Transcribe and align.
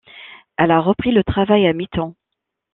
Elle 0.57 0.71
a 0.71 0.79
repris 0.79 1.11
le 1.11 1.23
travail 1.23 1.67
à 1.67 1.73
mi-temps. 1.73 2.15